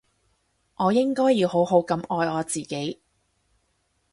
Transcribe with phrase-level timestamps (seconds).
[0.77, 3.01] 我應該要好好噉愛我自己